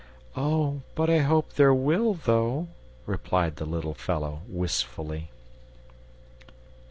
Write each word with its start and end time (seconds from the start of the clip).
"Oh, 0.35 0.81
but 0.95 1.11
I 1.11 1.19
hope 1.19 1.53
there 1.53 1.75
will, 1.75 2.15
though!" 2.15 2.69
replied 3.05 3.57
the 3.57 3.67
little 3.67 3.93
fellow, 3.93 4.41
wistfully. 4.47 5.29